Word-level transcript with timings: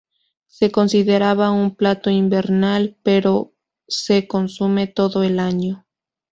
Se 0.47 0.71
consideraba 0.71 1.51
un 1.51 1.75
plato 1.75 2.09
invernal 2.09 2.97
pero 3.03 3.53
se 3.87 4.25
consume 4.27 4.87
todo 4.87 5.21
el 5.21 5.39
año. 5.39 5.85